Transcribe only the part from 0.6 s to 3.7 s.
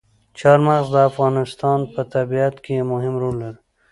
مغز د افغانستان په طبیعت کې یو مهم رول لري.